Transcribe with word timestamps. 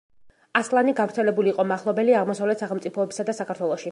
ასლანი 0.59 0.95
გავრცელებული 0.99 1.53
იყო 1.55 1.67
მახლობელი 1.73 2.17
აღმოსავლეთ 2.21 2.63
სახელმწიფოებსა 2.65 3.29
და 3.31 3.39
საქართველოში. 3.43 3.89